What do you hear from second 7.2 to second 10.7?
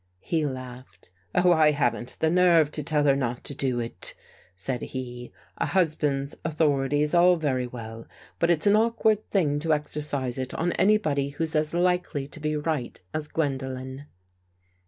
very well, but it's an awkward thing to exer cise it